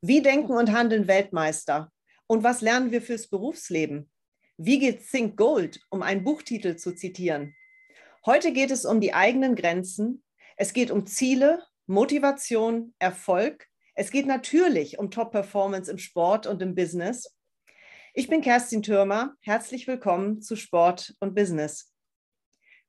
[0.00, 1.90] Wie denken und handeln Weltmeister?
[2.28, 4.08] Und was lernen wir fürs Berufsleben?
[4.56, 7.56] Wie geht Think Gold, um einen Buchtitel zu zitieren?
[8.24, 10.22] Heute geht es um die eigenen Grenzen.
[10.56, 13.66] Es geht um Ziele, Motivation, Erfolg.
[13.96, 17.34] Es geht natürlich um Top-Performance im Sport und im Business.
[18.14, 19.34] Ich bin Kerstin Türmer.
[19.40, 21.92] Herzlich willkommen zu Sport und Business.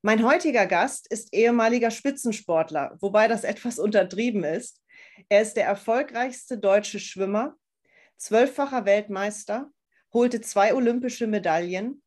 [0.03, 4.79] Mein heutiger Gast ist ehemaliger Spitzensportler, wobei das etwas untertrieben ist.
[5.27, 7.55] Er ist der erfolgreichste deutsche Schwimmer,
[8.17, 9.71] zwölffacher Weltmeister,
[10.13, 12.01] holte zwei olympische Medaillen.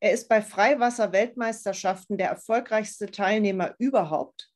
[0.00, 4.50] Er ist bei Freiwasser-Weltmeisterschaften der erfolgreichste Teilnehmer überhaupt.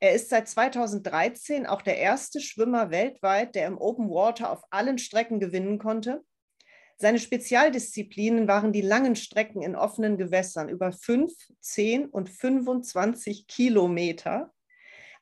[0.00, 4.98] Er ist seit 2013 auch der erste Schwimmer weltweit, der im Open Water auf allen
[4.98, 6.22] Strecken gewinnen konnte.
[6.96, 14.52] Seine Spezialdisziplinen waren die langen Strecken in offenen Gewässern über 5, 10 und 25 Kilometer.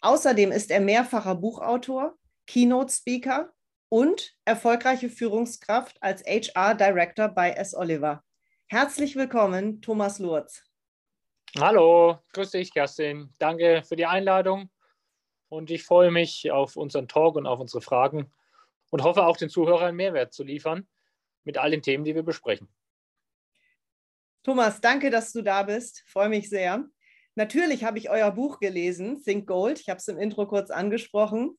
[0.00, 2.18] Außerdem ist er mehrfacher Buchautor,
[2.52, 3.50] Keynote-Speaker
[3.88, 7.74] und erfolgreiche Führungskraft als HR Director bei S.
[7.74, 8.22] Oliver.
[8.66, 10.62] Herzlich willkommen, Thomas Lurz.
[11.58, 13.32] Hallo, grüß dich, Kerstin.
[13.38, 14.70] Danke für die Einladung
[15.48, 18.30] und ich freue mich auf unseren Talk und auf unsere Fragen
[18.90, 20.86] und hoffe auch den Zuhörern Mehrwert zu liefern
[21.44, 22.68] mit all den Themen, die wir besprechen.
[24.42, 26.04] Thomas, danke, dass du da bist.
[26.06, 26.84] Freue mich sehr.
[27.34, 29.80] Natürlich habe ich euer Buch gelesen, Think Gold.
[29.80, 31.56] Ich habe es im Intro kurz angesprochen.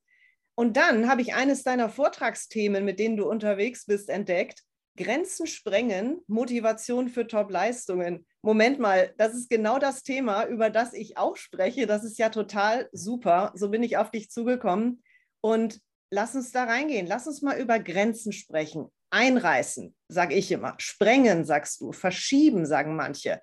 [0.55, 4.63] Und dann habe ich eines deiner Vortragsthemen, mit denen du unterwegs bist, entdeckt.
[4.95, 8.27] Grenzen sprengen, Motivation für Top-Leistungen.
[8.43, 11.87] Moment mal, das ist genau das Thema, über das ich auch spreche.
[11.87, 13.51] Das ist ja total super.
[13.55, 15.01] So bin ich auf dich zugekommen.
[15.41, 15.81] Und
[16.11, 17.07] lass uns da reingehen.
[17.07, 18.91] Lass uns mal über Grenzen sprechen.
[19.09, 20.75] Einreißen, sage ich immer.
[20.77, 21.91] Sprengen, sagst du.
[21.91, 23.41] Verschieben, sagen manche.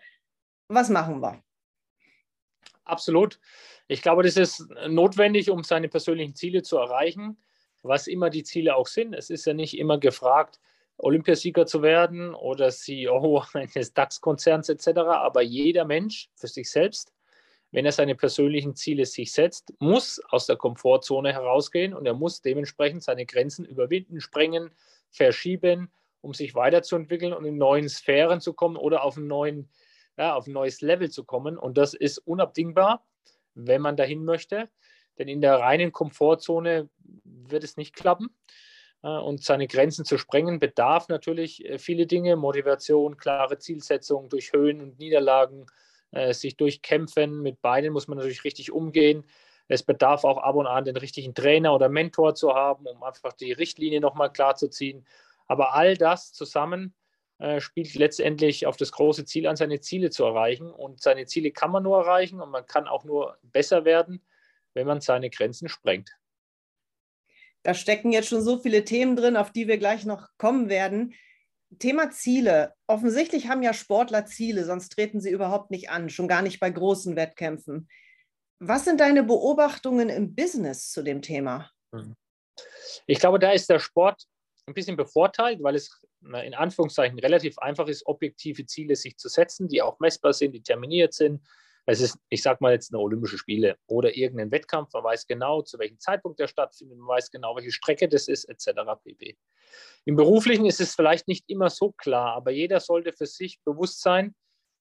[0.68, 1.42] Was machen wir?
[2.84, 3.38] Absolut.
[3.88, 7.38] Ich glaube, das ist notwendig, um seine persönlichen Ziele zu erreichen,
[7.82, 9.14] was immer die Ziele auch sind.
[9.14, 10.60] Es ist ja nicht immer gefragt,
[11.02, 14.98] Olympiasieger zu werden oder CEO eines DAX-Konzerns etc.
[14.98, 17.12] Aber jeder Mensch für sich selbst,
[17.72, 22.42] wenn er seine persönlichen Ziele sich setzt, muss aus der Komfortzone herausgehen und er muss
[22.42, 24.70] dementsprechend seine Grenzen überwinden, sprengen,
[25.10, 25.90] verschieben,
[26.20, 29.70] um sich weiterzuentwickeln und in neuen Sphären zu kommen oder auf einen neuen
[30.20, 31.56] ja, auf ein neues Level zu kommen.
[31.56, 33.06] Und das ist unabdingbar,
[33.54, 34.68] wenn man dahin möchte.
[35.18, 36.90] Denn in der reinen Komfortzone
[37.24, 38.28] wird es nicht klappen.
[39.00, 44.82] Und seine Grenzen zu sprengen bedarf natürlich äh, viele Dinge, Motivation, klare Zielsetzung durch Höhen
[44.82, 45.64] und Niederlagen,
[46.10, 47.40] äh, sich durchkämpfen.
[47.40, 49.24] Mit Beinen muss man natürlich richtig umgehen.
[49.68, 53.32] Es bedarf auch ab und an den richtigen Trainer oder Mentor zu haben, um einfach
[53.32, 55.06] die Richtlinie nochmal klar zu ziehen.
[55.46, 56.99] Aber all das zusammen äh,
[57.58, 60.70] spielt letztendlich auf das große Ziel an, seine Ziele zu erreichen.
[60.70, 64.24] Und seine Ziele kann man nur erreichen und man kann auch nur besser werden,
[64.74, 66.10] wenn man seine Grenzen sprengt.
[67.62, 71.14] Da stecken jetzt schon so viele Themen drin, auf die wir gleich noch kommen werden.
[71.78, 72.74] Thema Ziele.
[72.86, 76.70] Offensichtlich haben ja Sportler Ziele, sonst treten sie überhaupt nicht an, schon gar nicht bei
[76.70, 77.88] großen Wettkämpfen.
[78.58, 81.70] Was sind deine Beobachtungen im Business zu dem Thema?
[83.06, 84.24] Ich glaube, da ist der Sport
[84.66, 89.68] ein bisschen bevorteilt, weil es in Anführungszeichen relativ einfach ist, objektive Ziele sich zu setzen,
[89.68, 91.40] die auch messbar sind, die terminiert sind.
[91.86, 94.92] Es ist, ich sage mal jetzt eine Olympische Spiele oder irgendein Wettkampf.
[94.92, 98.44] Man weiß genau, zu welchem Zeitpunkt der stattfindet, man weiß genau, welche Strecke das ist,
[98.44, 98.80] etc.
[99.02, 99.36] pp.
[100.04, 104.02] Im Beruflichen ist es vielleicht nicht immer so klar, aber jeder sollte für sich bewusst
[104.02, 104.34] sein,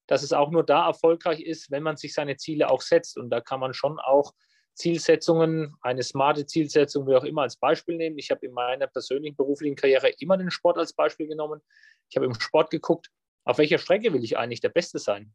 [0.08, 3.18] dass es auch nur da erfolgreich ist, wenn man sich seine Ziele auch setzt.
[3.18, 4.34] Und da kann man schon auch
[4.80, 8.18] Zielsetzungen, eine smarte Zielsetzung, wie auch immer, als Beispiel nehmen.
[8.18, 11.62] Ich habe in meiner persönlichen beruflichen Karriere immer den Sport als Beispiel genommen.
[12.10, 13.12] Ich habe im Sport geguckt,
[13.44, 15.34] auf welcher Strecke will ich eigentlich der Beste sein?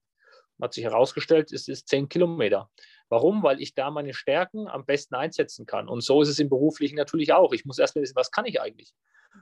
[0.62, 2.70] Hat sich herausgestellt, es ist zehn Kilometer.
[3.10, 3.42] Warum?
[3.42, 5.88] Weil ich da meine Stärken am besten einsetzen kann.
[5.88, 7.52] Und so ist es im Beruflichen natürlich auch.
[7.52, 8.94] Ich muss erst mal wissen, was kann ich eigentlich?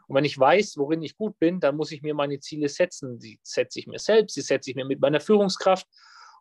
[0.08, 3.20] Und wenn ich weiß, worin ich gut bin, dann muss ich mir meine Ziele setzen.
[3.20, 5.86] Die setze ich mir selbst, die setze ich mir mit meiner Führungskraft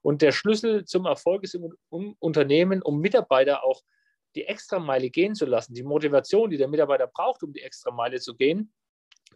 [0.01, 3.81] und der Schlüssel zum Erfolg ist im Unternehmen, um Mitarbeiter auch
[4.35, 8.35] die Extrameile gehen zu lassen, die Motivation, die der Mitarbeiter braucht, um die Extrameile zu
[8.35, 8.73] gehen,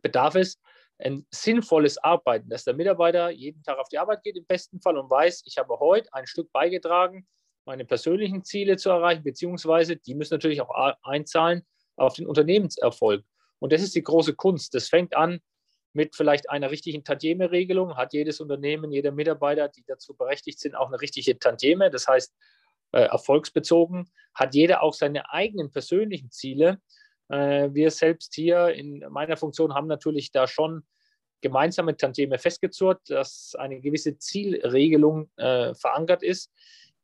[0.01, 0.59] bedarf es
[0.97, 4.97] ein sinnvolles Arbeiten, dass der Mitarbeiter jeden Tag auf die Arbeit geht im besten Fall
[4.97, 7.27] und weiß, ich habe heute ein Stück beigetragen,
[7.65, 11.65] meine persönlichen Ziele zu erreichen, beziehungsweise die müssen natürlich auch einzahlen
[11.97, 13.25] auf den Unternehmenserfolg.
[13.59, 14.73] Und das ist die große Kunst.
[14.73, 15.39] Das fängt an
[15.95, 20.87] mit vielleicht einer richtigen Tantieme-Regelung hat jedes Unternehmen, jeder Mitarbeiter, die dazu berechtigt sind, auch
[20.87, 21.89] eine richtige Tantieme.
[21.89, 22.35] Das heißt,
[22.91, 26.81] äh, erfolgsbezogen hat jeder auch seine eigenen persönlichen Ziele.
[27.29, 30.85] Äh, wir selbst hier in meiner Funktion haben natürlich da schon
[31.39, 36.51] gemeinsame Tantieme festgezurrt, dass eine gewisse Zielregelung äh, verankert ist,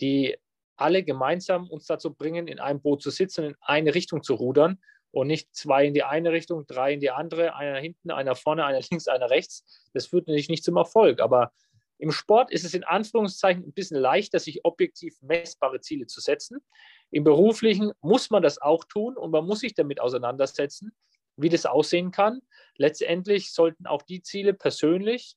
[0.01, 0.37] die
[0.75, 4.79] alle gemeinsam uns dazu bringen, in einem Boot zu sitzen, in eine Richtung zu rudern
[5.11, 8.65] und nicht zwei in die eine Richtung, drei in die andere, einer hinten, einer vorne,
[8.65, 9.89] einer links, einer rechts.
[9.93, 11.19] Das führt natürlich nicht zum Erfolg.
[11.19, 11.51] Aber
[11.97, 16.59] im Sport ist es in Anführungszeichen ein bisschen leichter, sich objektiv messbare Ziele zu setzen.
[17.11, 20.93] Im beruflichen muss man das auch tun und man muss sich damit auseinandersetzen,
[21.35, 22.41] wie das aussehen kann.
[22.77, 25.35] Letztendlich sollten auch die Ziele persönlich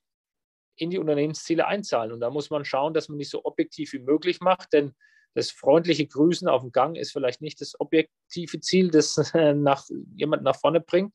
[0.77, 2.13] in die Unternehmensziele einzahlen.
[2.13, 4.95] Und da muss man schauen, dass man nicht so objektiv wie möglich macht, denn
[5.35, 9.85] das freundliche Grüßen auf dem Gang ist vielleicht nicht das objektive Ziel, das nach,
[10.15, 11.13] jemand nach vorne bringt.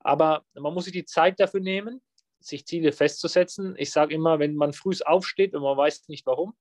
[0.00, 2.00] Aber man muss sich die Zeit dafür nehmen,
[2.40, 3.74] sich Ziele festzusetzen.
[3.76, 6.54] Ich sage immer, wenn man früh aufsteht und man weiß nicht warum,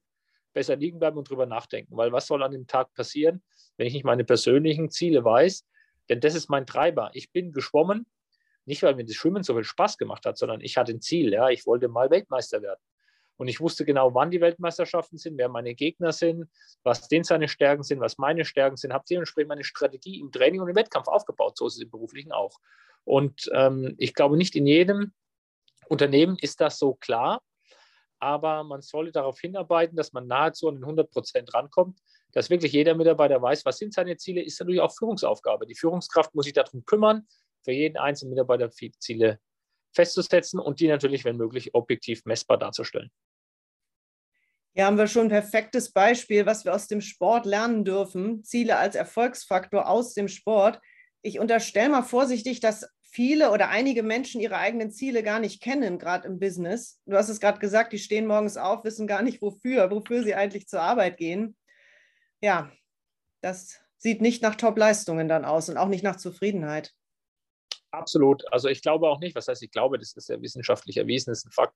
[0.53, 1.95] besser liegen bleiben und drüber nachdenken.
[1.95, 3.41] Weil was soll an dem Tag passieren,
[3.77, 5.65] wenn ich nicht meine persönlichen Ziele weiß?
[6.09, 7.11] Denn das ist mein Treiber.
[7.13, 8.07] Ich bin geschwommen,
[8.65, 11.31] nicht weil mir das Schwimmen so viel Spaß gemacht hat, sondern ich hatte ein Ziel.
[11.31, 12.81] Ja, ich wollte mal Weltmeister werden.
[13.39, 16.49] Und ich wusste genau, wann die Weltmeisterschaften sind, wer meine Gegner sind,
[16.83, 20.59] was denen seine Stärken sind, was meine Stärken sind, habe dementsprechend meine Strategie im Training
[20.59, 21.57] und im Wettkampf aufgebaut.
[21.57, 22.59] So ist es im Beruflichen auch.
[23.05, 25.13] Und ähm, ich glaube, nicht in jedem
[25.87, 27.41] Unternehmen ist das so klar,
[28.19, 31.97] aber man sollte darauf hinarbeiten, dass man nahezu an den 100 Prozent rankommt,
[32.33, 35.65] dass wirklich jeder Mitarbeiter weiß, was sind seine Ziele, ist natürlich auch Führungsaufgabe.
[35.65, 37.25] Die Führungskraft muss sich darum kümmern,
[37.63, 39.39] für jeden einzelnen Mitarbeiter Ziele
[39.93, 43.11] festzusetzen und die natürlich, wenn möglich, objektiv messbar darzustellen.
[44.73, 48.43] Hier haben wir schon ein perfektes Beispiel, was wir aus dem Sport lernen dürfen.
[48.43, 50.79] Ziele als Erfolgsfaktor aus dem Sport.
[51.21, 55.97] Ich unterstelle mal vorsichtig, dass viele oder einige Menschen ihre eigenen Ziele gar nicht kennen,
[55.97, 57.01] gerade im Business.
[57.05, 60.35] Du hast es gerade gesagt, die stehen morgens auf, wissen gar nicht wofür, wofür sie
[60.35, 61.57] eigentlich zur Arbeit gehen.
[62.41, 62.71] Ja,
[63.41, 66.93] das sieht nicht nach Top-Leistungen dann aus und auch nicht nach Zufriedenheit.
[67.91, 68.43] Absolut.
[68.53, 71.39] Also ich glaube auch nicht, was heißt ich glaube, das ist ja wissenschaftlich erwiesen, das
[71.39, 71.75] ist ein Fakt,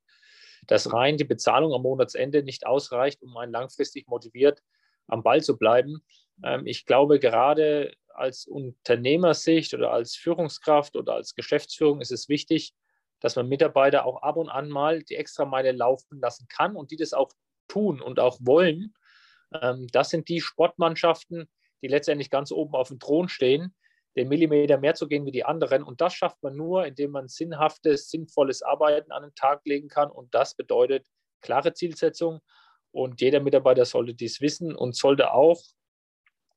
[0.67, 4.61] dass rein die Bezahlung am Monatsende nicht ausreicht, um einen langfristig motiviert
[5.07, 6.03] am Ball zu bleiben.
[6.43, 12.73] Ähm, ich glaube, gerade als Unternehmersicht oder als Führungskraft oder als Geschäftsführung ist es wichtig,
[13.19, 16.97] dass man Mitarbeiter auch ab und an mal die Extrameile laufen lassen kann und die
[16.97, 17.31] das auch
[17.67, 18.93] tun und auch wollen.
[19.53, 21.49] Ähm, das sind die Sportmannschaften,
[21.81, 23.73] die letztendlich ganz oben auf dem Thron stehen,
[24.15, 25.83] den Millimeter mehr zu gehen wie die anderen.
[25.83, 30.11] Und das schafft man nur, indem man sinnhaftes, sinnvolles Arbeiten an den Tag legen kann.
[30.11, 31.07] Und das bedeutet
[31.41, 32.41] klare Zielsetzung.
[32.91, 35.59] Und jeder Mitarbeiter sollte dies wissen und sollte auch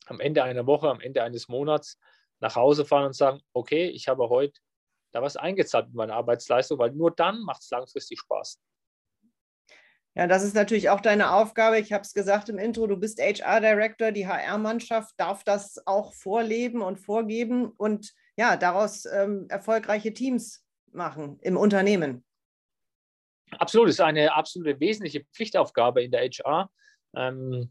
[0.06, 1.98] am Ende einer Woche, am Ende eines Monats
[2.40, 4.60] nach Hause fahren und sagen, okay, ich habe heute
[5.12, 8.60] da was eingezahlt mit meiner Arbeitsleistung, weil nur dann macht es langfristig Spaß.
[10.16, 11.78] Ja, das ist natürlich auch deine Aufgabe.
[11.78, 14.12] Ich habe es gesagt im Intro, du bist HR-Director.
[14.12, 21.38] Die HR-Mannschaft darf das auch vorleben und vorgeben und ja, daraus ähm, erfolgreiche Teams machen
[21.42, 22.24] im Unternehmen.
[23.58, 26.70] Absolut, es ist eine absolute wesentliche Pflichtaufgabe in der HR.
[27.14, 27.70] Ähm,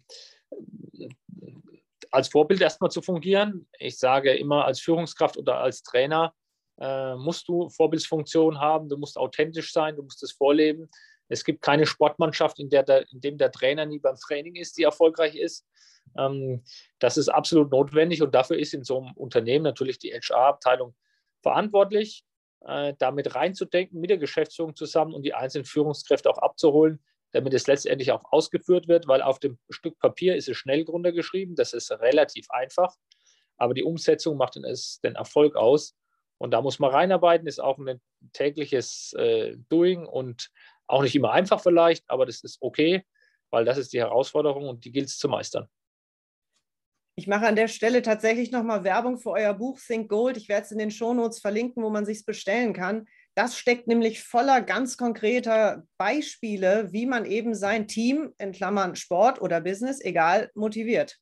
[2.11, 3.67] als Vorbild erstmal zu fungieren.
[3.79, 6.33] Ich sage immer, als Führungskraft oder als Trainer
[6.79, 10.89] äh, musst du Vorbildsfunktion haben, du musst authentisch sein, du musst es vorleben.
[11.27, 14.77] Es gibt keine Sportmannschaft, in der der, in dem der Trainer nie beim Training ist,
[14.77, 15.65] die erfolgreich ist.
[16.17, 16.63] Ähm,
[16.99, 20.95] das ist absolut notwendig und dafür ist in so einem Unternehmen natürlich die HR-Abteilung
[21.41, 22.23] verantwortlich,
[22.61, 27.67] äh, damit reinzudenken, mit der Geschäftsführung zusammen und die einzelnen Führungskräfte auch abzuholen, damit es
[27.67, 31.91] letztendlich auch ausgeführt wird, weil auf dem Stück Papier ist es schnell runtergeschrieben, das ist
[31.91, 32.95] relativ einfach,
[33.57, 35.95] aber die Umsetzung macht den Erfolg aus.
[36.37, 38.01] Und da muss man reinarbeiten, ist auch ein
[38.33, 40.49] tägliches äh, Doing und
[40.87, 43.03] auch nicht immer einfach vielleicht, aber das ist okay,
[43.49, 45.67] weil das ist die Herausforderung und die gilt es zu meistern.
[47.17, 50.35] Ich mache an der Stelle tatsächlich nochmal Werbung für euer Buch Think Gold.
[50.35, 53.07] Ich werde es in den Shownotes verlinken, wo man sich bestellen kann.
[53.35, 59.41] Das steckt nämlich voller ganz konkreter Beispiele, wie man eben sein Team, in Klammern Sport
[59.41, 61.17] oder Business, egal, motiviert.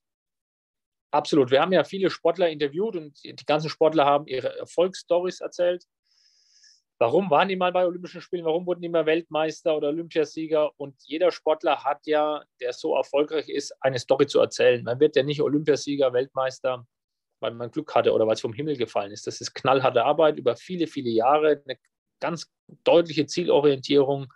[1.12, 1.52] Absolut.
[1.52, 5.86] Wir haben ja viele Sportler interviewt und die ganzen Sportler haben ihre Erfolgsstories erzählt.
[7.04, 8.46] Warum waren die mal bei Olympischen Spielen?
[8.46, 10.72] Warum wurden die mal Weltmeister oder Olympiasieger?
[10.78, 14.82] Und jeder Sportler hat ja, der so erfolgreich ist, eine Story zu erzählen.
[14.86, 16.88] Man wird ja nicht Olympiasieger, Weltmeister,
[17.42, 19.28] weil man Glück hatte oder weil es vom Himmel gefallen ist.
[19.28, 21.78] Das ist knallharte Arbeit über viele, viele Jahre, eine
[22.22, 22.50] ganz
[22.86, 24.32] deutliche Zielorientierung.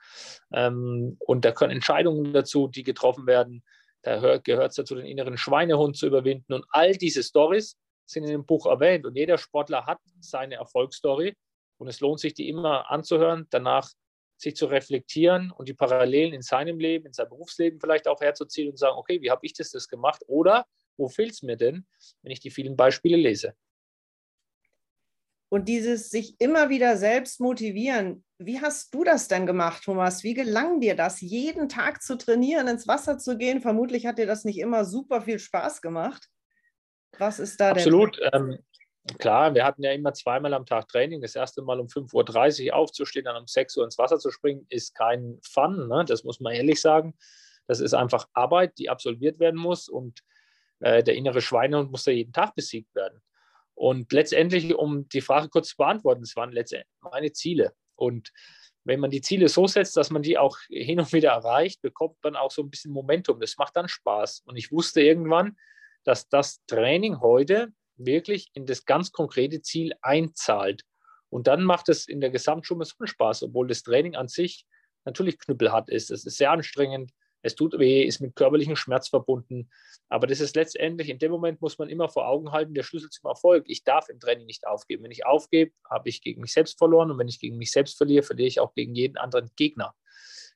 [0.51, 3.63] Ähm, und da können Entscheidungen dazu, die getroffen werden.
[4.01, 6.51] Da gehört es dazu, den inneren Schweinehund zu überwinden.
[6.51, 9.05] Und all diese Stories sind in dem Buch erwähnt.
[9.05, 11.33] Und jeder Sportler hat seine Erfolgsstory.
[11.77, 13.91] Und es lohnt sich, die immer anzuhören, danach
[14.37, 18.69] sich zu reflektieren und die Parallelen in seinem Leben, in seinem Berufsleben vielleicht auch herzuziehen
[18.69, 20.21] und sagen, okay, wie habe ich das, das gemacht?
[20.27, 20.65] Oder
[20.95, 21.85] wo fehlt es mir denn,
[22.21, 23.55] wenn ich die vielen Beispiele lese?
[25.49, 30.23] Und dieses sich immer wieder selbst motivieren, wie hast du das denn gemacht, Thomas?
[30.23, 33.61] Wie gelang dir das, jeden Tag zu trainieren, ins Wasser zu gehen?
[33.61, 36.27] Vermutlich hat dir das nicht immer super viel Spaß gemacht.
[37.17, 38.19] Was ist da Absolut.
[38.33, 38.59] Ähm,
[39.19, 41.21] klar, wir hatten ja immer zweimal am Tag Training.
[41.21, 44.65] Das erste Mal um 5.30 Uhr aufzustehen, dann um 6 Uhr ins Wasser zu springen,
[44.69, 45.87] ist kein Fun.
[45.87, 46.05] Ne?
[46.05, 47.15] Das muss man ehrlich sagen.
[47.67, 50.21] Das ist einfach Arbeit, die absolviert werden muss und
[50.79, 53.21] äh, der innere Schweinehund muss da jeden Tag besiegt werden.
[53.75, 57.73] Und letztendlich, um die Frage kurz zu beantworten, das waren letztendlich meine Ziele.
[57.95, 58.31] Und
[58.85, 62.15] wenn man die Ziele so setzt, dass man die auch hin und wieder erreicht, bekommt
[62.23, 63.39] man auch so ein bisschen Momentum.
[63.39, 64.43] Das macht dann Spaß.
[64.45, 65.57] Und ich wusste irgendwann,
[66.05, 70.83] dass das Training heute wirklich in das ganz konkrete Ziel einzahlt.
[71.29, 74.65] Und dann macht es in der Gesamtsumme so Spaß, obwohl das Training an sich
[75.05, 76.11] natürlich knüppelhart ist.
[76.11, 77.11] Es ist sehr anstrengend,
[77.41, 79.69] es tut weh, ist mit körperlichem Schmerz verbunden.
[80.09, 83.09] Aber das ist letztendlich, in dem Moment muss man immer vor Augen halten, der Schlüssel
[83.09, 83.65] zum Erfolg.
[83.67, 85.03] Ich darf im Training nicht aufgeben.
[85.03, 87.11] Wenn ich aufgebe, habe ich gegen mich selbst verloren.
[87.11, 89.93] Und wenn ich gegen mich selbst verliere, verliere ich auch gegen jeden anderen Gegner.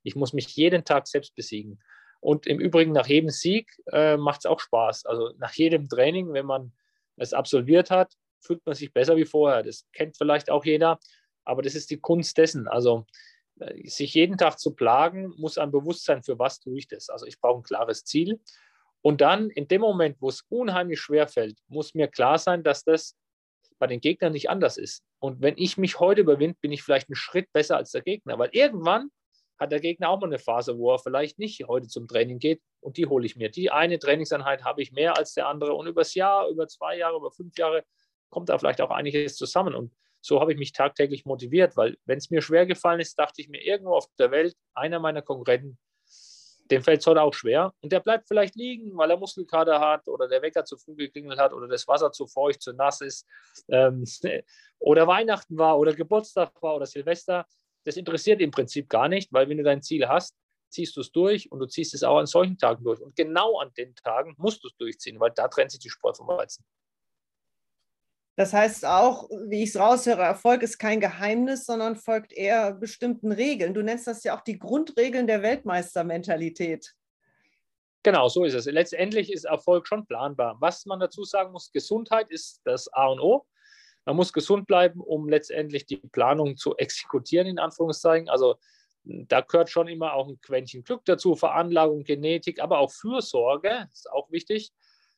[0.04, 1.80] Ich muss mich jeden Tag selbst besiegen.
[2.20, 5.06] Und im Übrigen, nach jedem Sieg äh, macht es auch Spaß.
[5.06, 6.74] Also nach jedem Training, wenn man
[7.22, 9.64] es absolviert hat, fühlt man sich besser wie vorher.
[9.64, 11.00] Das kennt vielleicht auch jeder,
[11.44, 12.68] aber das ist die Kunst dessen.
[12.68, 13.06] Also
[13.60, 17.10] äh, sich jeden Tag zu plagen, muss ein Bewusstsein, für was tue ich das.
[17.10, 18.40] Also ich brauche ein klares Ziel.
[19.02, 22.84] Und dann in dem Moment, wo es unheimlich schwer fällt, muss mir klar sein, dass
[22.84, 23.16] das
[23.80, 25.04] bei den Gegnern nicht anders ist.
[25.20, 28.38] Und wenn ich mich heute überwinde, bin ich vielleicht einen Schritt besser als der Gegner,
[28.38, 29.10] weil irgendwann
[29.62, 32.64] hat der Gegner auch mal eine Phase, wo er vielleicht nicht heute zum Training geht
[32.80, 33.50] und die hole ich mir.
[33.50, 37.18] Die eine Trainingseinheit habe ich mehr als der andere und übers Jahr, über zwei Jahre,
[37.18, 37.86] über fünf Jahre
[38.32, 39.76] kommt da vielleicht auch einiges zusammen.
[39.76, 43.40] Und so habe ich mich tagtäglich motiviert, weil wenn es mir schwer gefallen ist, dachte
[43.40, 45.78] ich mir irgendwo auf der Welt, einer meiner Konkurrenten,
[46.72, 50.08] dem fällt es heute auch schwer und der bleibt vielleicht liegen, weil er Muskelkater hat
[50.08, 53.28] oder der Wecker zu früh geklingelt hat oder das Wasser zu feucht, zu nass ist
[53.68, 54.06] ähm,
[54.80, 57.46] oder Weihnachten war oder Geburtstag war oder Silvester.
[57.84, 60.36] Das interessiert im Prinzip gar nicht, weil wenn du dein Ziel hast,
[60.70, 63.02] ziehst du es durch und du ziehst es auch an solchen Tagen durch.
[63.02, 66.18] Und genau an den Tagen musst du es durchziehen, weil da trennt sich die Sport
[66.18, 66.64] vom Weizen.
[68.38, 73.32] Das heißt auch, wie ich es raushöre, Erfolg ist kein Geheimnis, sondern folgt eher bestimmten
[73.32, 73.74] Regeln.
[73.74, 76.96] Du nennst das ja auch die Grundregeln der Weltmeistermentalität.
[78.04, 78.66] Genau, so ist es.
[78.66, 80.58] Letztendlich ist Erfolg schon planbar.
[80.60, 83.46] Was man dazu sagen muss, Gesundheit ist das A und O.
[84.06, 88.30] Man muss gesund bleiben, um letztendlich die Planung zu exekutieren, in Anführungszeichen.
[88.30, 88.56] Also
[89.04, 94.12] da gehört schon immer auch ein Quäntchen Glück dazu, Veranlagung, Genetik, aber auch Fürsorge, ist
[94.12, 94.72] auch wichtig,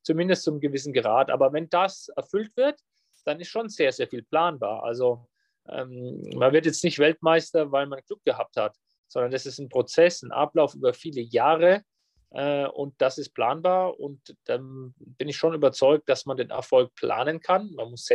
[0.04, 1.30] zumindest zum gewissen Grad.
[1.30, 2.80] Aber wenn das erfüllt wird,
[3.26, 4.84] dann ist schon sehr, sehr viel planbar.
[4.84, 5.28] Also
[5.68, 8.76] ähm, man wird jetzt nicht Weltmeister, weil man Glück gehabt hat,
[9.08, 11.84] sondern das ist ein Prozess, ein Ablauf über viele Jahre
[12.32, 16.94] äh, und das ist planbar und dann bin ich schon überzeugt, dass man den Erfolg
[16.96, 17.72] planen kann.
[17.76, 18.06] Man muss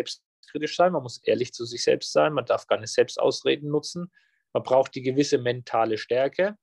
[0.49, 4.11] selbstkritisch sein, man muss ehrlich zu sich selbst sein, man darf keine Selbstausreden nutzen,
[4.53, 6.57] man braucht die gewisse mentale Stärke.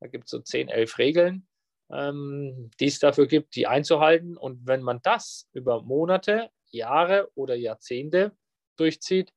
[0.00, 1.48] Da gibt es so 10, 11 Regeln,
[1.90, 4.36] ähm, die es dafür gibt, die einzuhalten.
[4.36, 8.32] Und wenn man das über Monate, Jahre oder Jahrzehnte
[8.76, 9.32] durchzieht,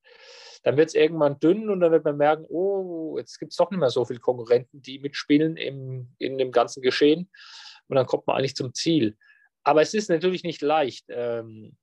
[0.63, 3.69] dann wird es irgendwann dünn und dann wird man merken, oh, jetzt gibt es doch
[3.69, 7.29] nicht mehr so viele Konkurrenten, die mitspielen im, in dem ganzen Geschehen.
[7.88, 9.17] Und dann kommt man eigentlich zum Ziel.
[9.63, 11.75] Aber es ist natürlich nicht leicht, ähm,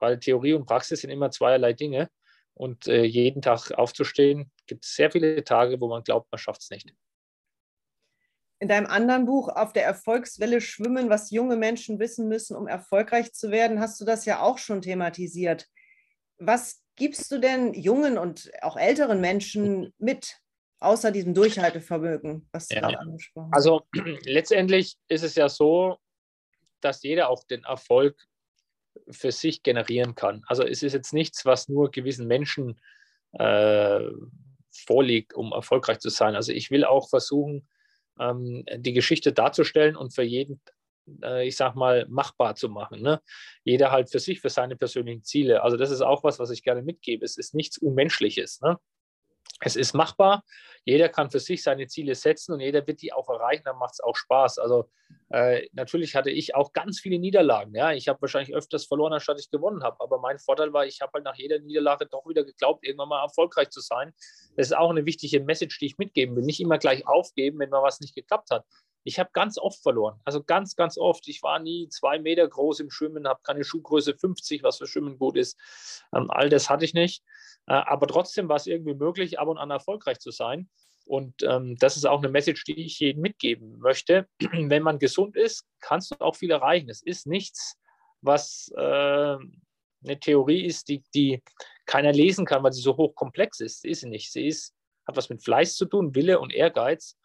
[0.00, 2.08] weil Theorie und Praxis sind immer zweierlei Dinge.
[2.54, 6.60] Und äh, jeden Tag aufzustehen, gibt es sehr viele Tage, wo man glaubt, man schafft
[6.62, 6.92] es nicht
[8.60, 13.32] in deinem anderen Buch auf der Erfolgswelle schwimmen, was junge Menschen wissen müssen, um erfolgreich
[13.32, 15.66] zu werden, hast du das ja auch schon thematisiert.
[16.38, 20.36] Was gibst du denn jungen und auch älteren Menschen mit,
[20.78, 22.82] außer diesem Durchhaltevermögen, was du ja.
[22.82, 23.66] gerade angesprochen hast?
[23.66, 23.86] Also
[24.24, 25.96] letztendlich ist es ja so,
[26.82, 28.14] dass jeder auch den Erfolg
[29.12, 30.42] für sich generieren kann.
[30.46, 32.80] Also es ist jetzt nichts, was nur gewissen Menschen
[33.32, 34.00] äh,
[34.70, 36.34] vorliegt, um erfolgreich zu sein.
[36.34, 37.68] Also ich will auch versuchen,
[38.18, 40.60] ähm, die Geschichte darzustellen und für jeden,
[41.22, 43.02] äh, ich sag mal, machbar zu machen.
[43.02, 43.20] Ne?
[43.64, 45.62] Jeder halt für sich, für seine persönlichen Ziele.
[45.62, 47.24] Also das ist auch was, was ich gerne mitgebe.
[47.24, 48.60] Es ist nichts Unmenschliches.
[48.60, 48.78] Ne?
[49.60, 50.42] Es ist machbar.
[50.84, 53.94] Jeder kann für sich seine Ziele setzen und jeder wird die auch erreichen, dann macht
[53.94, 54.58] es auch Spaß.
[54.58, 54.88] Also
[55.28, 57.74] äh, natürlich hatte ich auch ganz viele Niederlagen.
[57.74, 57.92] Ja?
[57.92, 60.00] Ich habe wahrscheinlich öfters verloren, anstatt ich gewonnen habe.
[60.00, 63.22] Aber mein Vorteil war, ich habe halt nach jeder Niederlage doch wieder geglaubt, irgendwann mal
[63.22, 64.12] erfolgreich zu sein.
[64.56, 66.44] Das ist auch eine wichtige Message, die ich mitgeben will.
[66.44, 68.64] Nicht immer gleich aufgeben, wenn mal was nicht geklappt hat.
[69.04, 70.20] Ich habe ganz oft verloren.
[70.24, 71.26] Also ganz, ganz oft.
[71.28, 75.18] Ich war nie zwei Meter groß im Schwimmen, habe keine Schuhgröße 50, was für Schwimmen
[75.18, 75.58] gut ist.
[76.14, 77.22] Ähm, all das hatte ich nicht.
[77.66, 80.68] Äh, aber trotzdem war es irgendwie möglich, ab und an erfolgreich zu sein.
[81.06, 84.28] Und ähm, das ist auch eine Message, die ich jedem mitgeben möchte.
[84.52, 86.90] Wenn man gesund ist, kannst du auch viel erreichen.
[86.90, 87.76] Es ist nichts,
[88.20, 88.80] was äh,
[90.04, 91.42] eine Theorie ist, die, die
[91.86, 93.82] keiner lesen kann, weil sie so hochkomplex ist.
[93.82, 94.30] Sie ist sie nicht.
[94.32, 94.74] Sie ist,
[95.06, 97.16] hat was mit Fleiß zu tun, Wille und Ehrgeiz.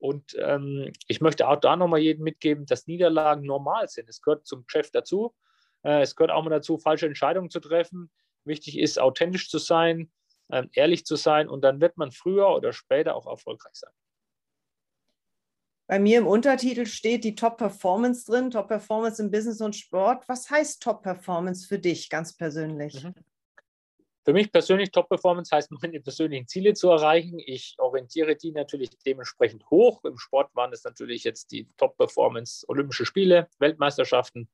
[0.00, 4.08] Und ähm, ich möchte auch da nochmal jedem mitgeben, dass Niederlagen normal sind.
[4.08, 5.34] Es gehört zum Geschäft dazu.
[5.82, 8.10] Äh, es gehört auch mal dazu, falsche Entscheidungen zu treffen.
[8.44, 10.10] Wichtig ist, authentisch zu sein,
[10.50, 13.92] ähm, ehrlich zu sein und dann wird man früher oder später auch erfolgreich sein.
[15.86, 20.28] Bei mir im Untertitel steht die Top-Performance drin, Top-Performance im Business und Sport.
[20.28, 23.04] Was heißt Top-Performance für dich ganz persönlich?
[23.04, 23.14] Mhm.
[24.24, 27.38] Für mich persönlich Top-Performance heißt, meine persönlichen Ziele zu erreichen.
[27.38, 30.04] Ich orientiere die natürlich dementsprechend hoch.
[30.04, 34.48] Im Sport waren es natürlich jetzt die Top-Performance Olympische Spiele, Weltmeisterschaften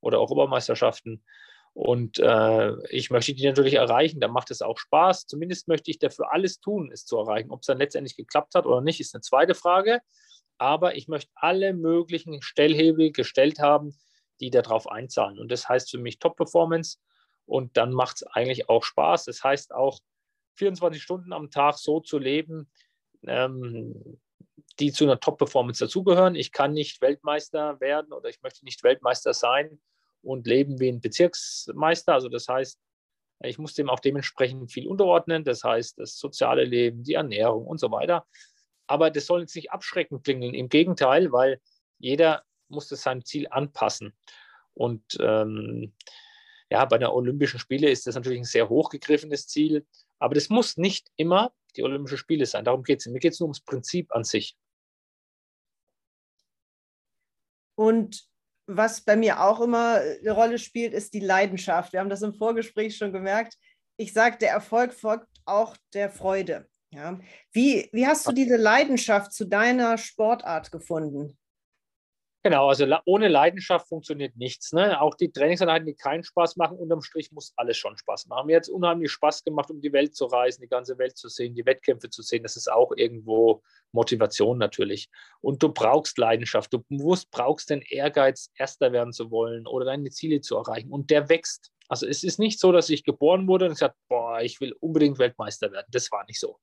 [0.00, 1.24] oder auch Obermeisterschaften.
[1.72, 4.20] Und äh, ich möchte die natürlich erreichen.
[4.20, 5.26] Da macht es auch Spaß.
[5.26, 7.50] Zumindest möchte ich dafür alles tun, es zu erreichen.
[7.50, 10.00] Ob es dann letztendlich geklappt hat oder nicht, ist eine zweite Frage
[10.60, 13.96] aber ich möchte alle möglichen Stellhebel gestellt haben,
[14.40, 15.38] die darauf einzahlen.
[15.38, 16.98] Und das heißt für mich Top-Performance
[17.50, 19.24] und dann macht es eigentlich auch Spaß.
[19.24, 19.98] Das heißt auch
[20.54, 22.70] 24 Stunden am Tag so zu leben,
[23.26, 24.20] ähm,
[24.78, 26.36] die zu einer Top-Performance dazugehören.
[26.36, 29.80] Ich kann nicht Weltmeister werden oder ich möchte nicht Weltmeister sein
[30.22, 32.14] und leben wie ein Bezirksmeister.
[32.14, 32.78] Also das heißt,
[33.42, 35.42] ich muss dem auch dementsprechend viel unterordnen.
[35.42, 38.26] Das heißt, das soziale Leben, die Ernährung und so weiter.
[38.86, 40.54] Aber das soll jetzt nicht abschreckend klingen.
[40.54, 41.60] Im Gegenteil, weil
[41.98, 44.16] jeder muss das seinem Ziel anpassen.
[44.72, 45.94] Und ähm,
[46.70, 49.86] ja, bei den Olympischen Spielen ist das natürlich ein sehr hochgegriffenes Ziel.
[50.18, 52.64] Aber das muss nicht immer die Olympischen Spiele sein.
[52.64, 53.06] Darum geht es.
[53.06, 54.56] Mir geht es nur ums Prinzip an sich.
[57.76, 58.28] Und
[58.66, 61.92] was bei mir auch immer eine Rolle spielt, ist die Leidenschaft.
[61.92, 63.56] Wir haben das im Vorgespräch schon gemerkt.
[63.96, 66.68] Ich sage, der Erfolg folgt auch der Freude.
[66.92, 67.18] Ja.
[67.52, 71.36] Wie, wie hast du diese Leidenschaft zu deiner Sportart gefunden?
[72.42, 74.72] Genau, also ohne Leidenschaft funktioniert nichts.
[74.72, 74.98] Ne?
[74.98, 78.46] Auch die Trainingseinheiten, die keinen Spaß machen, unterm Strich muss alles schon Spaß machen.
[78.46, 81.28] Mir hat es unheimlich Spaß gemacht, um die Welt zu reisen, die ganze Welt zu
[81.28, 82.42] sehen, die Wettkämpfe zu sehen.
[82.42, 85.10] Das ist auch irgendwo Motivation natürlich.
[85.42, 86.72] Und du brauchst Leidenschaft.
[86.72, 90.90] Du musst, brauchst den Ehrgeiz, Erster werden zu wollen oder deine Ziele zu erreichen.
[90.90, 91.70] Und der wächst.
[91.88, 95.18] Also es ist nicht so, dass ich geboren wurde und gesagt, boah, ich will unbedingt
[95.18, 95.88] Weltmeister werden.
[95.90, 96.58] Das war nicht so.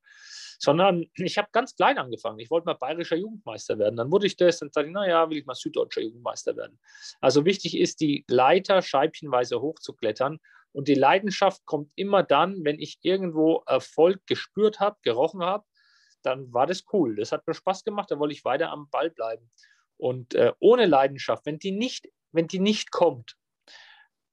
[0.59, 2.39] Sondern ich habe ganz klein angefangen.
[2.39, 3.95] Ich wollte mal bayerischer Jugendmeister werden.
[3.95, 6.79] Dann wurde ich das, dann sagte ich, naja, will ich mal süddeutscher Jugendmeister werden.
[7.21, 10.39] Also wichtig ist, die Leiter scheibchenweise hochzuklettern.
[10.71, 15.65] Und die Leidenschaft kommt immer dann, wenn ich irgendwo Erfolg gespürt habe, gerochen habe,
[16.23, 17.15] dann war das cool.
[17.15, 19.49] Das hat mir Spaß gemacht, da wollte ich weiter am Ball bleiben.
[19.97, 23.37] Und äh, ohne Leidenschaft, wenn die nicht, wenn die nicht kommt,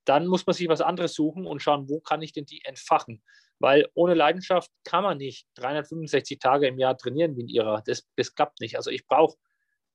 [0.04, 3.22] dann muss man sich was anderes suchen und schauen, wo kann ich denn die entfachen?
[3.60, 7.82] Weil ohne Leidenschaft kann man nicht 365 Tage im Jahr trainieren wie ein Ihrer.
[7.86, 8.76] Das, das klappt nicht.
[8.76, 9.36] Also ich brauche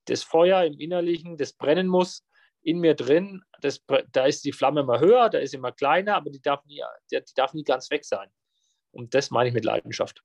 [0.05, 2.25] das Feuer im Innerlichen, das brennen muss
[2.61, 3.43] in mir drin.
[3.61, 6.81] Das, da ist die Flamme immer höher, da ist immer kleiner, aber die darf nie,
[7.11, 8.29] die darf nie ganz weg sein.
[8.91, 10.23] Und das meine ich mit Leidenschaft.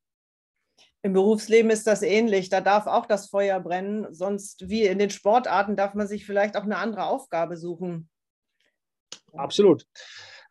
[1.02, 2.48] Im Berufsleben ist das ähnlich.
[2.48, 4.12] Da darf auch das Feuer brennen.
[4.14, 8.08] Sonst, wie in den Sportarten, darf man sich vielleicht auch eine andere Aufgabe suchen.
[9.34, 9.86] Absolut.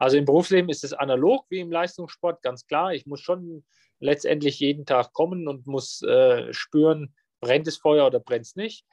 [0.03, 2.93] Also im Berufsleben ist es analog wie im Leistungssport, ganz klar.
[2.93, 3.63] Ich muss schon
[4.01, 8.85] letztendlich jeden Tag kommen und muss äh, spüren, brennt es Feuer oder brennt es nicht.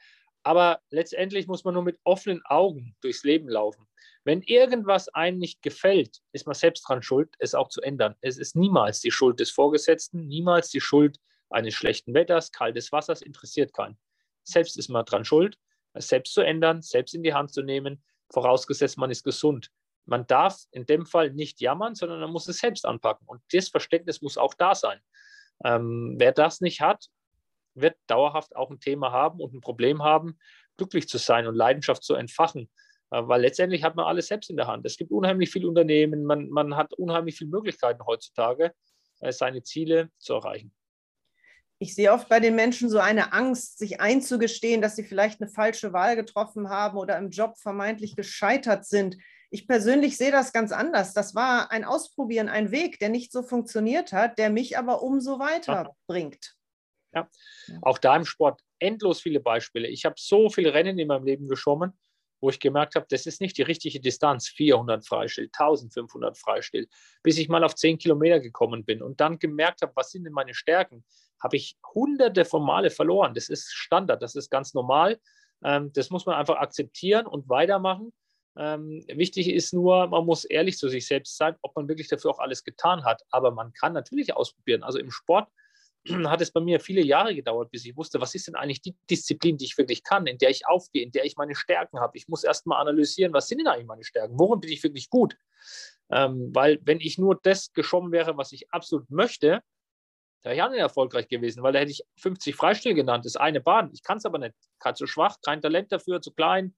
[0.43, 3.89] Aber letztendlich muss man nur mit offenen Augen durchs Leben laufen.
[4.23, 8.15] Wenn irgendwas einem nicht gefällt, ist man selbst dran schuld, es auch zu ändern.
[8.21, 11.17] Es ist niemals die Schuld des Vorgesetzten, niemals die Schuld
[11.49, 13.99] eines schlechten Wetters, kaltes Wassers, interessiert keinen.
[14.43, 15.57] Selbst ist man dran schuld,
[15.91, 19.69] es selbst zu ändern, selbst in die Hand zu nehmen, vorausgesetzt man ist gesund
[20.05, 23.27] man darf in dem Fall nicht jammern, sondern man muss es selbst anpacken.
[23.27, 24.99] Und das Verständnis muss auch da sein.
[25.63, 27.07] Ähm, wer das nicht hat,
[27.73, 30.37] wird dauerhaft auch ein Thema haben und ein Problem haben,
[30.77, 32.69] glücklich zu sein und Leidenschaft zu entfachen.
[33.11, 34.85] Äh, weil letztendlich hat man alles selbst in der Hand.
[34.85, 38.73] Es gibt unheimlich viele Unternehmen, man, man hat unheimlich viele Möglichkeiten heutzutage,
[39.19, 40.73] äh, seine Ziele zu erreichen.
[41.77, 45.49] Ich sehe oft bei den Menschen so eine Angst, sich einzugestehen, dass sie vielleicht eine
[45.49, 49.17] falsche Wahl getroffen haben oder im Job vermeintlich gescheitert sind.
[49.53, 51.13] Ich persönlich sehe das ganz anders.
[51.13, 55.39] Das war ein Ausprobieren, ein Weg, der nicht so funktioniert hat, der mich aber umso
[55.39, 56.55] weiter bringt.
[57.13, 57.29] Ja.
[57.81, 59.89] auch da im Sport endlos viele Beispiele.
[59.89, 61.91] Ich habe so viele Rennen in meinem Leben geschwommen,
[62.39, 66.87] wo ich gemerkt habe, das ist nicht die richtige Distanz, 400 Freistil, 1500 Freistil,
[67.21, 70.31] bis ich mal auf 10 Kilometer gekommen bin und dann gemerkt habe, was sind denn
[70.31, 71.03] meine Stärken,
[71.41, 73.33] habe ich hunderte von Male verloren.
[73.33, 75.19] Das ist Standard, das ist ganz normal.
[75.63, 78.13] Ähm, das muss man einfach akzeptieren und weitermachen.
[78.57, 82.31] Ähm, wichtig ist nur, man muss ehrlich zu sich selbst sein, ob man wirklich dafür
[82.31, 83.23] auch alles getan hat.
[83.29, 84.83] Aber man kann natürlich ausprobieren.
[84.83, 85.49] Also im Sport
[86.25, 88.95] hat es bei mir viele Jahre gedauert, bis ich wusste, was ist denn eigentlich die
[89.09, 92.17] Disziplin, die ich wirklich kann, in der ich aufgehe, in der ich meine Stärken habe.
[92.17, 94.37] Ich muss erst mal analysieren, was sind denn eigentlich meine Stärken?
[94.37, 95.37] Worin bin ich wirklich gut?
[96.09, 99.61] Ähm, weil wenn ich nur das geschwommen wäre, was ich absolut möchte,
[100.43, 103.41] wäre ich auch nicht erfolgreich gewesen, weil da hätte ich 50 Freistil genannt, das ist
[103.41, 103.91] eine Bahn.
[103.93, 104.55] Ich kann es aber nicht.
[104.79, 106.75] Kann zu schwach, kein Talent dafür, zu klein,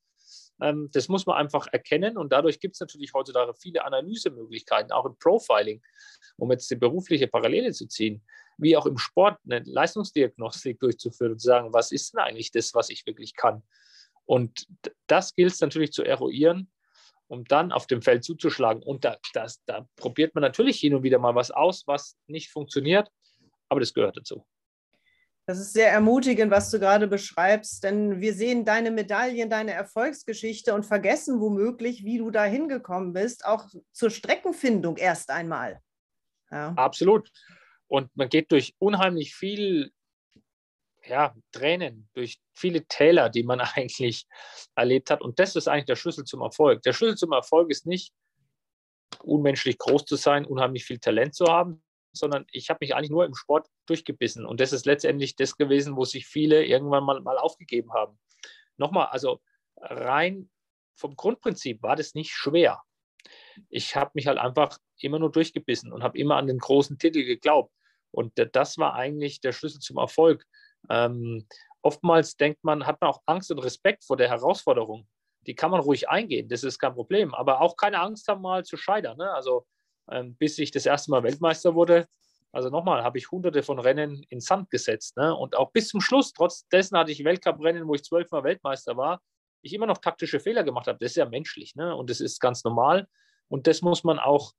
[0.60, 5.18] das muss man einfach erkennen und dadurch gibt es natürlich heutzutage viele Analysemöglichkeiten, auch im
[5.18, 5.82] Profiling,
[6.38, 8.24] um jetzt die berufliche Parallele zu ziehen,
[8.58, 12.74] wie auch im Sport eine Leistungsdiagnostik durchzuführen und zu sagen, was ist denn eigentlich das,
[12.74, 13.64] was ich wirklich kann?
[14.26, 14.68] Und
[15.08, 16.72] das gilt es natürlich zu eruieren,
[17.28, 18.84] um dann auf dem Feld zuzuschlagen.
[18.84, 22.52] Und da, das, da probiert man natürlich hin und wieder mal was aus, was nicht
[22.52, 23.10] funktioniert,
[23.70, 24.46] aber das gehört dazu.
[25.46, 30.74] Das ist sehr ermutigend, was du gerade beschreibst, denn wir sehen deine Medaillen, deine Erfolgsgeschichte
[30.74, 35.82] und vergessen womöglich, wie du da hingekommen bist, auch zur Streckenfindung erst einmal.
[36.50, 36.74] Ja.
[36.78, 37.30] Absolut.
[37.88, 39.92] Und man geht durch unheimlich viel
[41.06, 44.28] ja, Tränen, durch viele Täler, die man eigentlich
[44.76, 45.22] erlebt hat.
[45.22, 46.82] Und das ist eigentlich der Schlüssel zum Erfolg.
[46.84, 48.14] Der Schlüssel zum Erfolg ist nicht,
[49.22, 53.26] unmenschlich groß zu sein, unheimlich viel Talent zu haben, sondern ich habe mich eigentlich nur
[53.26, 54.46] im Sport durchgebissen.
[54.46, 58.20] Und das ist letztendlich das gewesen, wo sich viele irgendwann mal, mal aufgegeben haben.
[58.78, 59.42] Nochmal, also
[59.78, 60.50] rein
[60.96, 62.82] vom Grundprinzip war das nicht schwer.
[63.70, 67.24] Ich habe mich halt einfach immer nur durchgebissen und habe immer an den großen Titel
[67.24, 67.74] geglaubt.
[68.12, 70.46] Und das war eigentlich der Schlüssel zum Erfolg.
[70.90, 71.48] Ähm,
[71.82, 75.08] oftmals denkt man, hat man auch Angst und Respekt vor der Herausforderung.
[75.48, 77.34] Die kann man ruhig eingehen, das ist kein Problem.
[77.34, 79.18] Aber auch keine Angst haben, mal zu scheitern.
[79.18, 79.32] Ne?
[79.32, 79.66] Also
[80.38, 82.08] bis ich das erste Mal Weltmeister wurde,
[82.54, 85.18] also nochmal, habe ich hunderte von Rennen in Sand gesetzt.
[85.18, 85.36] Ne?
[85.36, 89.22] Und auch bis zum Schluss, trotz dessen hatte ich Weltcuprennen, wo ich zwölfmal Weltmeister war,
[89.64, 91.00] ich immer noch taktische Fehler gemacht habe.
[91.00, 91.96] Das ist ja menschlich ne?
[91.96, 93.08] und das ist ganz normal.
[93.48, 94.54] Und das muss man auch,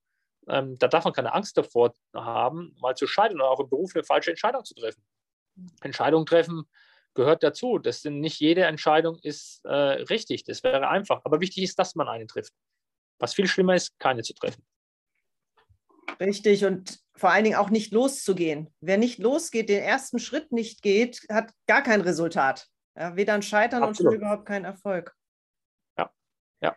[0.49, 3.95] ähm, da darf man keine Angst davor haben, mal zu scheitern oder auch im Beruf
[3.95, 5.05] eine falsche Entscheidung zu treffen.
[5.83, 6.65] Entscheidungen treffen
[7.15, 7.79] gehört dazu.
[7.79, 10.43] Das sind nicht jede Entscheidung ist äh, richtig.
[10.43, 11.21] Das wäre einfach.
[11.25, 12.53] Aber wichtig ist, dass man eine trifft.
[13.21, 14.65] Was viel schlimmer ist, keine zu treffen.
[16.21, 18.73] Richtig und vor allen Dingen auch nicht loszugehen.
[18.81, 22.69] Wer nicht losgeht, den ersten Schritt nicht geht, hat gar kein Resultat.
[22.97, 24.13] Ja, weder ein Scheitern Absolut.
[24.13, 25.15] und überhaupt keinen Erfolg.
[25.99, 26.11] Ja,
[26.61, 26.77] ja.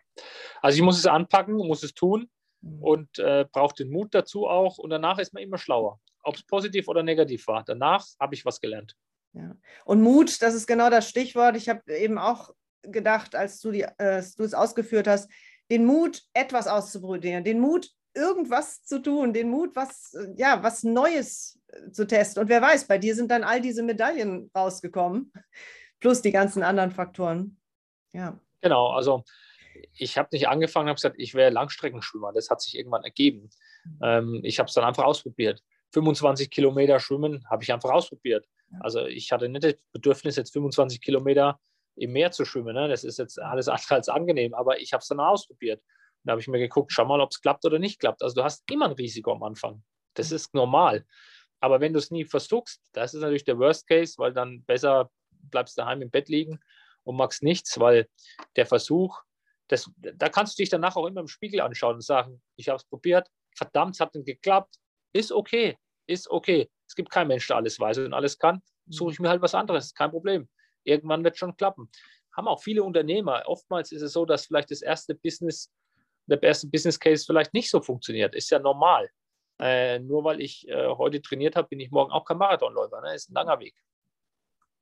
[0.61, 2.29] Also ich muss es anpacken, muss es tun
[2.61, 2.83] mhm.
[2.83, 4.77] und äh, braucht den Mut dazu auch.
[4.77, 7.63] Und danach ist man immer schlauer, ob es positiv oder negativ war.
[7.63, 8.95] Danach habe ich was gelernt.
[9.33, 9.55] Ja.
[9.85, 11.55] Und Mut, das ist genau das Stichwort.
[11.55, 15.29] Ich habe eben auch gedacht, als du, die, äh, du es ausgeführt hast,
[15.69, 21.59] den Mut, etwas auszuprobieren, den Mut, irgendwas zu tun, den Mut, was, ja, was Neues
[21.67, 22.43] äh, zu testen.
[22.43, 25.31] Und wer weiß, bei dir sind dann all diese Medaillen rausgekommen,
[25.99, 27.57] plus die ganzen anderen Faktoren.
[28.11, 28.39] Ja.
[28.61, 29.23] Genau, also
[29.93, 32.33] ich habe nicht angefangen, habe gesagt, ich wäre Langstreckenschwimmer.
[32.33, 33.49] Das hat sich irgendwann ergeben.
[33.85, 33.99] Mhm.
[34.01, 35.61] Ähm, ich habe es dann einfach ausprobiert.
[35.93, 38.45] 25 Kilometer schwimmen habe ich einfach ausprobiert.
[38.79, 41.59] Also ich hatte nicht das Bedürfnis, jetzt 25 Kilometer
[41.95, 42.75] im Meer zu schwimmen.
[42.75, 42.87] Ne?
[42.87, 45.81] Das ist jetzt alles andere als angenehm, aber ich habe es dann ausprobiert.
[46.23, 48.21] Da habe ich mir geguckt, schau mal, ob es klappt oder nicht klappt.
[48.21, 49.83] Also du hast immer ein Risiko am Anfang.
[50.13, 51.05] Das ist normal.
[51.59, 55.09] Aber wenn du es nie versuchst, das ist natürlich der Worst Case, weil dann besser
[55.29, 56.59] bleibst du daheim im Bett liegen
[57.03, 58.07] und machst nichts, weil
[58.55, 59.21] der Versuch,
[59.67, 62.77] das, da kannst du dich danach auch immer im Spiegel anschauen und sagen, ich habe
[62.77, 64.75] es probiert, verdammt, es hat nicht geklappt,
[65.13, 66.69] ist okay, ist okay.
[66.87, 68.61] Es gibt keinen Mensch, der alles weiß und alles kann.
[68.87, 70.47] Suche ich mir halt was anderes, kein Problem.
[70.83, 71.89] Irgendwann wird es schon klappen.
[72.35, 73.43] Haben auch viele Unternehmer.
[73.45, 75.71] Oftmals ist es so, dass vielleicht das erste Business
[76.27, 78.35] der erste Business Case vielleicht nicht so funktioniert.
[78.35, 79.09] Ist ja normal.
[79.59, 83.01] Äh, nur weil ich äh, heute trainiert habe, bin ich morgen auch kein Marathonläufer.
[83.01, 83.15] Ne?
[83.15, 83.75] Ist ein langer Weg.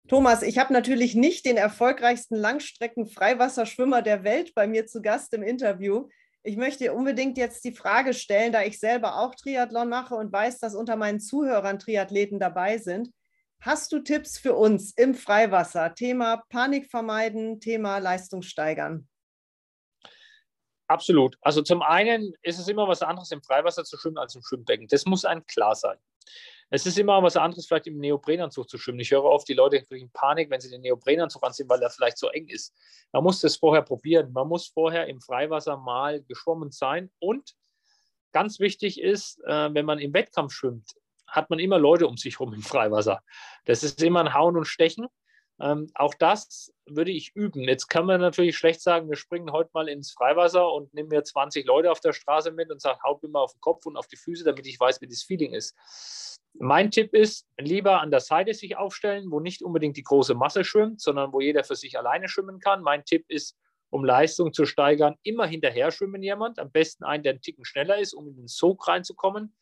[0.07, 5.41] Thomas, ich habe natürlich nicht den erfolgreichsten Langstrecken-Freiwasserschwimmer der Welt bei mir zu Gast im
[5.41, 6.09] Interview.
[6.43, 10.59] Ich möchte unbedingt jetzt die Frage stellen, da ich selber auch Triathlon mache und weiß,
[10.59, 13.09] dass unter meinen Zuhörern Triathleten dabei sind.
[13.61, 15.95] Hast du Tipps für uns im Freiwasser?
[15.95, 19.07] Thema Panik vermeiden, Thema Leistung steigern.
[20.87, 21.37] Absolut.
[21.41, 24.87] Also zum einen ist es immer was anderes, im Freiwasser zu schwimmen als im Schwimmbecken.
[24.87, 25.97] Das muss einem klar sein.
[26.69, 28.99] Es ist immer was anderes, vielleicht im Neoprenanzug zu schwimmen.
[28.99, 32.17] Ich höre oft, die Leute kriegen Panik, wenn sie den Neoprenanzug anziehen, weil er vielleicht
[32.17, 32.73] so eng ist.
[33.11, 34.31] Man muss das vorher probieren.
[34.33, 37.11] Man muss vorher im Freiwasser mal geschwommen sein.
[37.19, 37.55] Und
[38.31, 40.95] ganz wichtig ist, äh, wenn man im Wettkampf schwimmt,
[41.27, 43.21] hat man immer Leute um sich herum im Freiwasser.
[43.65, 45.07] Das ist immer ein Hauen und Stechen.
[45.59, 47.61] Ähm, auch das würde ich üben.
[47.61, 51.23] Jetzt kann man natürlich schlecht sagen, wir springen heute mal ins Freiwasser und nehmen mir
[51.23, 53.95] 20 Leute auf der Straße mit und sagen, haut mir mal auf den Kopf und
[53.95, 55.75] auf die Füße, damit ich weiß, wie das Feeling ist.
[56.57, 60.63] Mein Tipp ist, lieber an der Seite sich aufstellen, wo nicht unbedingt die große Masse
[60.63, 62.81] schwimmt, sondern wo jeder für sich alleine schwimmen kann.
[62.81, 63.57] Mein Tipp ist,
[63.89, 66.59] um Leistung zu steigern, immer hinterher schwimmen jemand.
[66.59, 69.55] Am besten einen, der einen Ticken schneller ist, um in den Sog reinzukommen.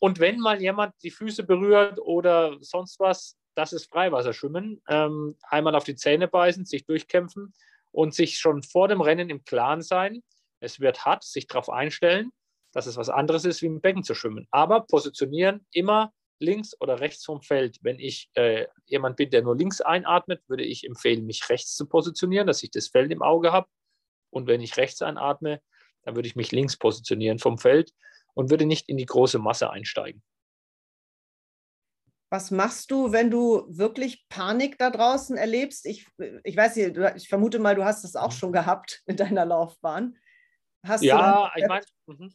[0.00, 4.80] Und wenn mal jemand die Füße berührt oder sonst was, das ist Freiwasserschwimmen.
[4.88, 7.52] Ähm, einmal auf die Zähne beißen, sich durchkämpfen
[7.90, 10.22] und sich schon vor dem Rennen im Klaren sein.
[10.60, 12.30] Es wird hart, sich darauf einstellen,
[12.72, 14.46] dass es was anderes ist, wie im Becken zu schwimmen.
[14.52, 17.78] Aber positionieren immer links oder rechts vom Feld.
[17.82, 21.86] Wenn ich äh, jemand bin, der nur links einatmet, würde ich empfehlen, mich rechts zu
[21.86, 23.66] positionieren, dass ich das Feld im Auge habe.
[24.30, 25.60] Und wenn ich rechts einatme,
[26.02, 27.92] dann würde ich mich links positionieren vom Feld
[28.34, 30.22] und würde nicht in die große Masse einsteigen.
[32.30, 35.86] Was machst du, wenn du wirklich Panik da draußen erlebst?
[35.86, 36.06] Ich,
[36.44, 40.16] ich weiß nicht, ich vermute mal, du hast das auch schon gehabt in deiner Laufbahn.
[40.86, 42.34] Hast ja, ich meine, mhm.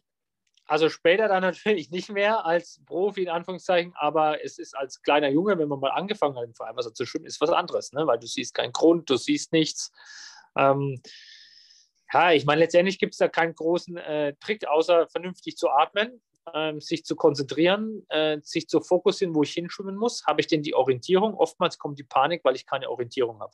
[0.65, 5.29] also später dann natürlich nicht mehr als Profi in Anführungszeichen, aber es ist als kleiner
[5.29, 8.07] Junge, wenn man mal angefangen hat im Vereinwasser zu schwimmen, ist was anderes, ne?
[8.07, 9.91] weil du siehst keinen Grund, du siehst nichts.
[10.57, 11.01] Ähm,
[12.11, 16.21] ja, ich meine, letztendlich gibt es da keinen großen äh, Trick, außer vernünftig zu atmen,
[16.51, 20.25] äh, sich zu konzentrieren, äh, sich zu fokussieren, wo ich hinschwimmen muss.
[20.25, 21.35] Habe ich denn die Orientierung?
[21.35, 23.53] Oftmals kommt die Panik, weil ich keine Orientierung habe.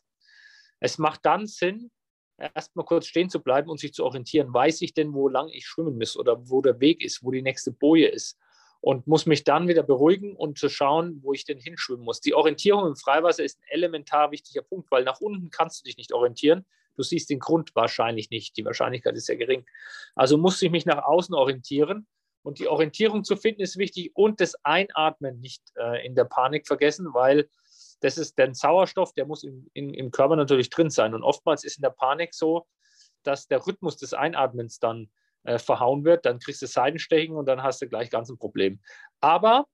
[0.80, 1.92] Es macht dann Sinn,
[2.38, 4.54] erstmal kurz stehen zu bleiben und sich zu orientieren.
[4.54, 7.42] Weiß ich denn, wo lang ich schwimmen muss oder wo der Weg ist, wo die
[7.42, 8.38] nächste Boje ist?
[8.82, 12.22] Und muss mich dann wieder beruhigen und zu schauen, wo ich denn hinschwimmen muss.
[12.22, 15.98] Die Orientierung im Freiwasser ist ein elementar wichtiger Punkt, weil nach unten kannst du dich
[15.98, 16.66] nicht orientieren.
[16.96, 18.56] Du siehst den Grund wahrscheinlich nicht.
[18.56, 19.66] Die Wahrscheinlichkeit ist sehr gering.
[20.16, 22.08] Also muss ich mich nach außen orientieren.
[22.42, 26.68] Und die Orientierung zu finden ist wichtig und das Einatmen nicht äh, in der Panik
[26.68, 27.50] vergessen, weil
[28.02, 31.14] das ist der Sauerstoff, der muss in, in, im Körper natürlich drin sein.
[31.14, 32.66] Und oftmals ist in der Panik so,
[33.24, 35.10] dass der Rhythmus des Einatmens dann
[35.44, 36.26] äh, verhauen wird.
[36.26, 38.80] Dann kriegst du Seitenstechen und dann hast du gleich ganz ein Problem.
[39.20, 39.66] Aber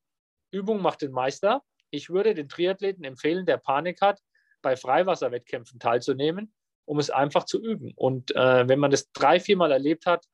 [0.51, 1.61] Übung macht den Meister.
[1.91, 4.19] Ich würde den Triathleten empfehlen, der Panik hat,
[4.63, 6.51] bei Freiwasserwettkämpfen teilzunehmen
[6.85, 7.91] um es einfach zu üben.
[7.95, 10.25] Und äh, wenn man das drei, viermal erlebt hat,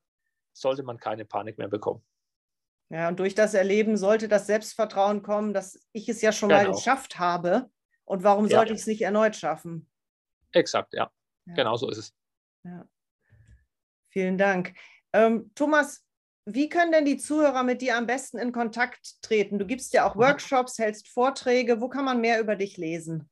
[0.53, 2.03] sollte man keine Panik mehr bekommen.
[2.91, 6.63] Ja, und durch das Erleben sollte das Selbstvertrauen kommen, dass ich es ja schon genau.
[6.63, 7.71] mal geschafft habe.
[8.03, 8.57] Und warum ja.
[8.57, 9.89] sollte ich es nicht erneut schaffen?
[10.51, 11.09] Exakt, ja.
[11.45, 11.53] ja.
[11.53, 12.13] Genau so ist es.
[12.65, 12.85] Ja.
[14.09, 14.73] Vielen Dank.
[15.13, 16.05] Ähm, Thomas,
[16.45, 19.57] wie können denn die Zuhörer mit dir am besten in Kontakt treten?
[19.57, 20.21] Du gibst ja auch mhm.
[20.21, 21.79] Workshops, hältst Vorträge.
[21.79, 23.29] Wo kann man mehr über dich lesen?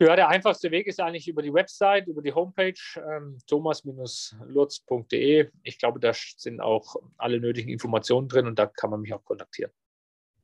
[0.00, 5.50] Ja, der einfachste Weg ist eigentlich über die Website, über die Homepage ähm, thomas-lutz.de.
[5.64, 9.24] Ich glaube, da sind auch alle nötigen Informationen drin und da kann man mich auch
[9.24, 9.72] kontaktieren.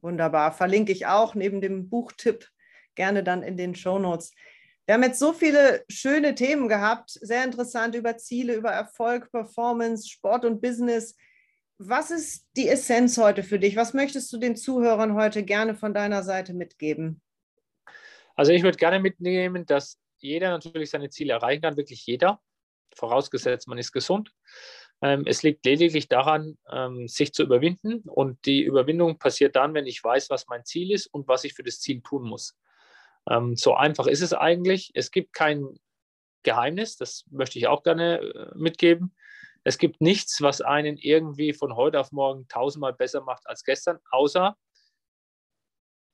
[0.00, 0.50] Wunderbar.
[0.50, 2.48] Verlinke ich auch neben dem Buchtipp
[2.96, 4.32] gerne dann in den Show Notes.
[4.86, 10.08] Wir haben jetzt so viele schöne Themen gehabt, sehr interessant über Ziele, über Erfolg, Performance,
[10.08, 11.14] Sport und Business.
[11.78, 13.76] Was ist die Essenz heute für dich?
[13.76, 17.20] Was möchtest du den Zuhörern heute gerne von deiner Seite mitgeben?
[18.34, 22.40] Also ich würde gerne mitnehmen, dass jeder natürlich seine Ziele erreichen kann, wirklich jeder,
[22.94, 24.32] vorausgesetzt man ist gesund.
[25.02, 29.86] Ähm, es liegt lediglich daran, ähm, sich zu überwinden und die Überwindung passiert dann, wenn
[29.86, 32.56] ich weiß, was mein Ziel ist und was ich für das Ziel tun muss.
[33.28, 34.90] Ähm, so einfach ist es eigentlich.
[34.94, 35.78] Es gibt kein
[36.42, 39.14] Geheimnis, das möchte ich auch gerne äh, mitgeben.
[39.64, 43.98] Es gibt nichts, was einen irgendwie von heute auf morgen tausendmal besser macht als gestern,
[44.10, 44.56] außer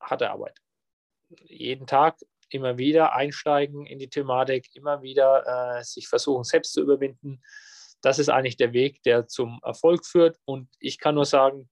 [0.00, 0.58] harte Arbeit
[1.46, 2.18] jeden Tag
[2.50, 7.42] immer wieder einsteigen in die Thematik, immer wieder äh, sich versuchen, selbst zu überwinden.
[8.02, 10.38] Das ist eigentlich der Weg, der zum Erfolg führt.
[10.44, 11.70] Und ich kann nur sagen,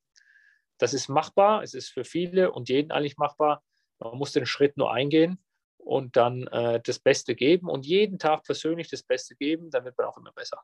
[0.79, 1.63] das ist machbar.
[1.63, 3.63] Es ist für viele und jeden eigentlich machbar.
[3.99, 5.43] Man muss den Schritt nur eingehen
[5.79, 9.99] und dann äh, das Beste geben und jeden Tag persönlich das Beste geben, dann wird
[9.99, 10.63] man auch immer besser.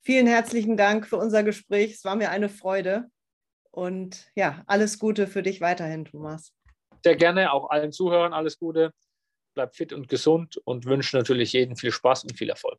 [0.00, 1.92] Vielen herzlichen Dank für unser Gespräch.
[1.92, 3.10] Es war mir eine Freude.
[3.70, 6.54] Und ja, alles Gute für dich weiterhin, Thomas
[7.02, 7.52] sehr gerne.
[7.52, 8.92] Auch allen Zuhörern alles Gute.
[9.54, 12.78] Bleibt fit und gesund und wünsche natürlich jedem viel Spaß und viel Erfolg.